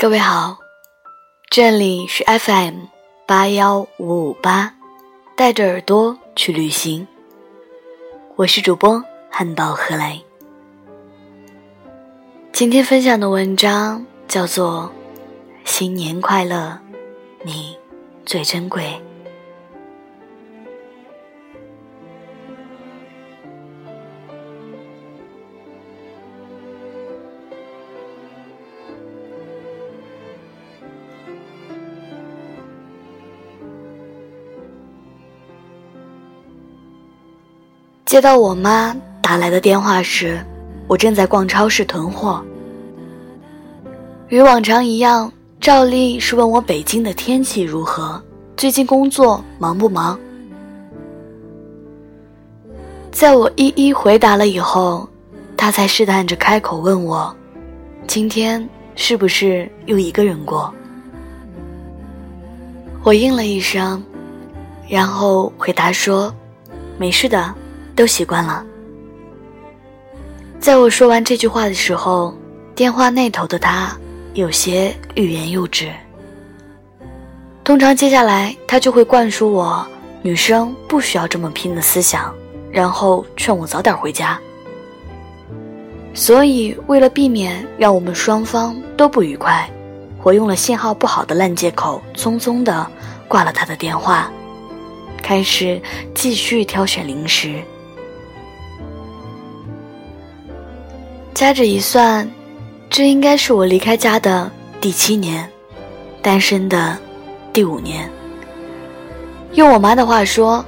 [0.00, 0.56] 各位好，
[1.50, 2.86] 这里是 FM
[3.26, 4.74] 八幺五五八，
[5.36, 7.06] 带着耳朵去旅行。
[8.36, 10.24] 我是主播汉堡何雷。
[12.50, 14.90] 今天分享的文章叫做
[15.70, 16.80] 《新年快乐，
[17.42, 17.76] 你
[18.24, 18.82] 最珍贵》。
[38.10, 38.92] 接到我妈
[39.22, 40.44] 打来的电话时，
[40.88, 42.44] 我正在逛超市囤货。
[44.26, 48.20] 与往常一样，照例是问我北京的天气如何，
[48.56, 50.18] 最近工作忙不忙。
[53.12, 55.08] 在我一一回答了以后，
[55.56, 57.32] 她才试探着开口问我
[58.08, 60.74] ：“今天是不是又一个人过？”
[63.06, 64.02] 我应了一声，
[64.88, 66.34] 然后回答说
[66.98, 67.54] ：“没事的。”
[68.00, 68.64] 都习惯了。
[70.58, 72.34] 在我说完这句话的时候，
[72.74, 73.94] 电话那头的他
[74.32, 75.92] 有些欲言又止。
[77.62, 79.86] 通常接下来他就会灌输我
[80.22, 82.34] 女生不需要这么拼的思想，
[82.72, 84.40] 然后劝我早点回家。
[86.14, 89.68] 所以为了避免让我们双方都不愉快，
[90.22, 92.90] 我用了信号不好的烂借口，匆匆的
[93.28, 94.32] 挂了他的电话，
[95.22, 95.78] 开始
[96.14, 97.60] 继续挑选零食。
[101.40, 102.30] 掐指一算，
[102.90, 105.50] 这应该是我离开家的第七年，
[106.20, 106.98] 单身的
[107.50, 108.06] 第五年。
[109.54, 110.62] 用我妈的话说，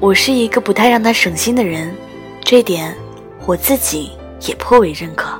[0.00, 1.94] 我是一个不太让她省心的人，
[2.42, 2.96] 这点
[3.44, 4.12] 我自己
[4.48, 5.38] 也颇为认可。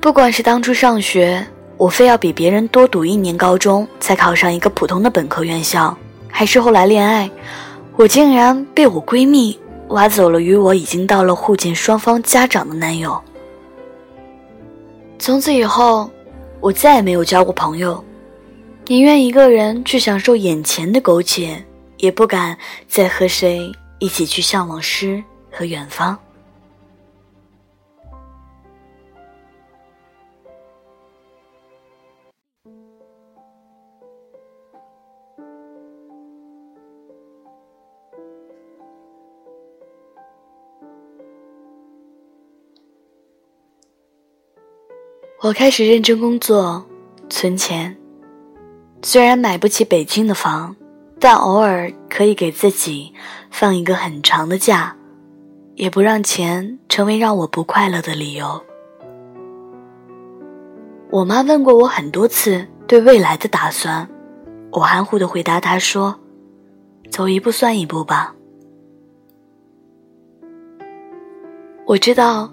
[0.00, 1.44] 不管是当初上学，
[1.76, 5.98] 我非要比别人多读一年高中，才考上一个普通的本科院校。
[6.30, 7.30] 还是后来恋爱，
[7.96, 9.58] 我竟然被我闺蜜
[9.88, 13.20] 挖走了与我已经到了互见双方家长的男友。
[15.18, 16.10] 从此以后，
[16.60, 18.02] 我再也没有交过朋友，
[18.86, 21.62] 宁愿一个人去享受眼前的苟且，
[21.98, 22.56] 也不敢
[22.88, 26.18] 再和谁一起去向往诗和远方。
[45.42, 46.84] 我开始认真工作，
[47.30, 47.96] 存钱。
[49.00, 50.76] 虽然买不起北京的房，
[51.18, 53.10] 但偶尔可以给自己
[53.50, 54.94] 放一个很长的假，
[55.76, 58.62] 也不让钱成为让我不快乐的理由。
[61.08, 64.06] 我妈问过我很多次对未来的打算，
[64.70, 66.20] 我含糊的回答她说
[67.10, 68.34] ：“走一步算一步吧。”
[71.88, 72.52] 我知道。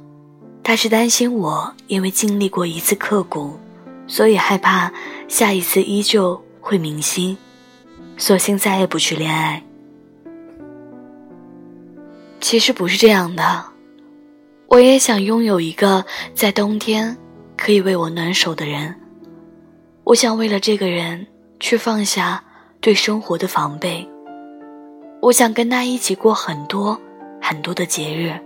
[0.67, 3.57] 他是担心我因为经历过一次刻骨，
[4.05, 4.91] 所以害怕
[5.29, 7.37] 下一次依旧会铭心，
[8.17, 9.63] 索性再也不去恋爱。
[12.41, 13.63] 其实不是这样的，
[14.67, 17.15] 我也想拥有一个在冬天
[17.55, 18.93] 可以为我暖手的人。
[20.03, 21.25] 我想为了这个人
[21.61, 22.43] 去放下
[22.81, 24.05] 对生活的防备，
[25.21, 26.99] 我想跟他一起过很多
[27.41, 28.37] 很多的节日。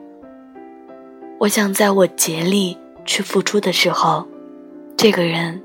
[1.41, 4.23] 我想在我竭力去付出的时候，
[4.95, 5.59] 这个人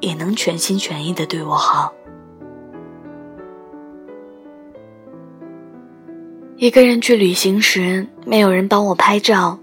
[0.00, 1.92] 也能全心全意的对我好。
[6.56, 9.56] 一个人去旅行时，没有人帮我拍照，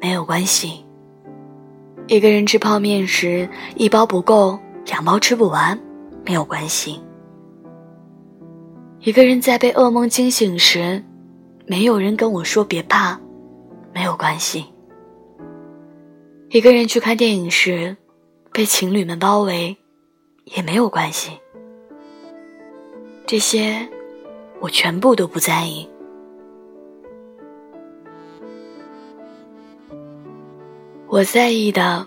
[0.00, 0.84] 没有关系。
[2.08, 5.78] 一个人吃泡面时，一包不够，两包吃不完，
[6.26, 7.00] 没有关系。
[8.98, 11.00] 一个人在被噩梦惊醒时，
[11.66, 13.16] 没有人跟我说别怕，
[13.94, 14.66] 没有关系。
[16.52, 17.96] 一个人去看电影时，
[18.52, 19.74] 被情侣们包围，
[20.44, 21.30] 也没有关系。
[23.26, 23.88] 这些，
[24.60, 25.88] 我全部都不在意。
[31.08, 32.06] 我在意的，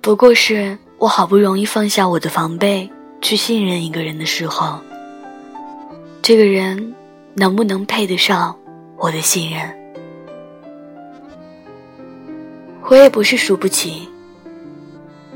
[0.00, 2.88] 不过是我好不容易放下我的防备，
[3.20, 4.78] 去信任一个人的时候，
[6.22, 6.94] 这个人
[7.34, 8.56] 能不能配得上
[8.98, 9.83] 我的信任？
[12.90, 14.08] 我也不是输不起，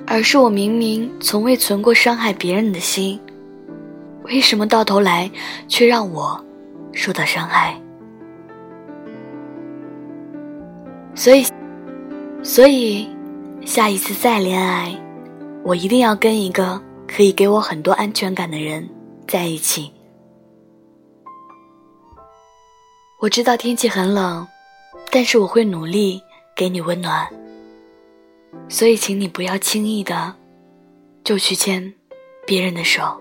[0.07, 3.19] 而是我明明从未存过伤害别人的心，
[4.25, 5.31] 为什么到头来
[5.67, 6.39] 却让我
[6.93, 7.75] 受到伤害？
[11.15, 11.47] 所以，
[12.43, 13.09] 所以
[13.65, 14.95] 下一次再恋爱，
[15.65, 18.89] 我一定要跟一个可以给我很多安全感的人
[19.27, 19.91] 在一起。
[23.21, 24.47] 我知道天气很冷，
[25.11, 26.23] 但是我会努力
[26.55, 27.27] 给你温暖。
[28.69, 30.35] 所以，请你不要轻易的
[31.25, 31.95] 就去牵
[32.47, 33.19] 别人的手。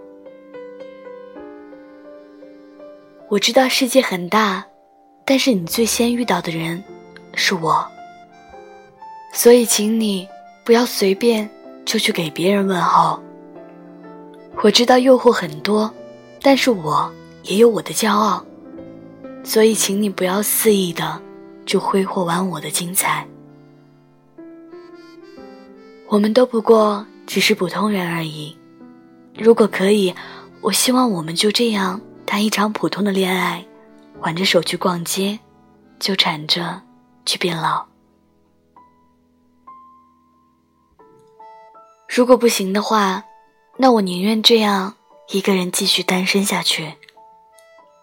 [3.29, 4.65] 我知道世界很大，
[5.25, 6.83] 但是你最先遇到的人
[7.33, 7.85] 是我。
[9.33, 10.27] 所以，请你
[10.65, 11.49] 不要随便
[11.85, 13.21] 就去给别人问候。
[14.63, 15.93] 我知道诱惑很多，
[16.41, 17.11] 但是我
[17.43, 18.45] 也有我的骄傲。
[19.43, 21.21] 所以，请你不要肆意的
[21.65, 23.25] 就挥霍完我的精彩。
[26.07, 28.57] 我们都不过只是普通人而已。
[29.35, 30.13] 如果可以，
[30.61, 33.65] 我希望我们就这样谈一场普通的恋爱，
[34.21, 35.37] 挽着手去逛街，
[35.99, 36.81] 就缠着
[37.25, 37.85] 去变老。
[42.07, 43.23] 如果不行的话，
[43.77, 44.95] 那我宁愿这样
[45.29, 46.93] 一个人继续单身下去。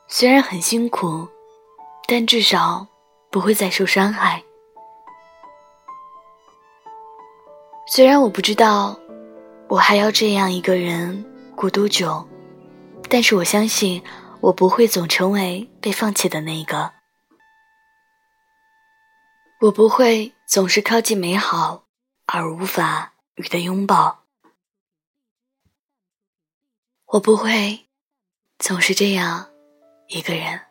[0.08, 1.28] 虽然很辛苦。
[2.06, 2.86] 但至少
[3.30, 4.44] 不会再受伤害。
[7.96, 8.98] 虽然我不知道
[9.68, 11.24] 我还要这样一个人
[11.54, 12.28] 过多久，
[13.08, 14.02] 但是我相信
[14.40, 16.90] 我不会总成为被放弃的那一个。
[19.60, 21.84] 我不会总是靠近美好
[22.26, 24.24] 而无法与它拥抱。
[27.06, 27.86] 我不会
[28.58, 29.50] 总是这样
[30.08, 30.62] 一个人。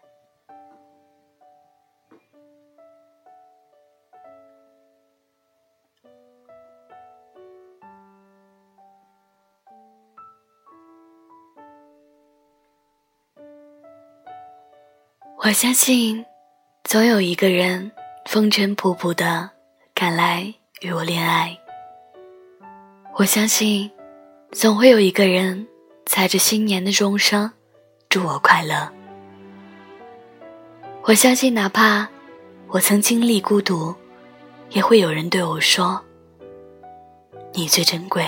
[15.45, 16.25] 我相信，
[16.85, 17.91] 总有一个人
[18.25, 19.49] 风尘仆仆的
[19.93, 21.59] 赶来与我恋爱。
[23.15, 23.91] 我相信，
[24.53, 25.67] 总会有一个人
[26.05, 27.51] 踩着新年的钟声，
[28.07, 28.89] 祝我快乐。
[31.03, 32.07] 我相信，哪怕
[32.69, 33.93] 我曾经历孤独，
[34.69, 36.01] 也会有人对我说
[37.51, 38.25] ：“你最珍贵。”